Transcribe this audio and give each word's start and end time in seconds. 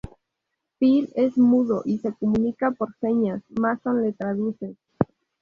Phil 0.79 1.11
es 1.13 1.37
mudo 1.37 1.83
y 1.85 1.99
se 1.99 2.11
comunica 2.15 2.71
por 2.71 2.91
señas, 2.95 3.43
Mason 3.49 4.01
le 4.01 4.13
traduce. 4.13 4.75